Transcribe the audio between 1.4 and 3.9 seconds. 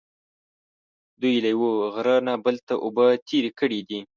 له یوه غره نه بل ته اوبه تېرې کړې